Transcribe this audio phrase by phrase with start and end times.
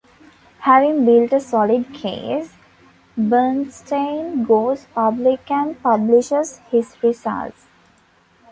[0.61, 2.53] Having built a solid case,
[3.15, 7.67] Bernstein goes public and publishes his results.